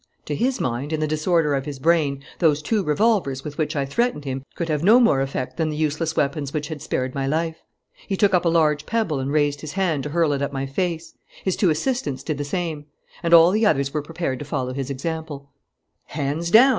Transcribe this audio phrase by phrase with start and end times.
[0.25, 3.85] To his mind, in the disorder of his brain, those two revolvers with which I
[3.85, 7.27] threatened him could have no more effect than the useless weapons which had spared my
[7.27, 7.61] life.
[8.07, 10.65] He took up a large pebble and raised his hand to hurl it at my
[10.65, 11.13] face.
[11.45, 12.87] His two assistants did the same.
[13.21, 15.51] And all the others were prepared to follow his example.
[16.07, 16.69] "'Hands down!'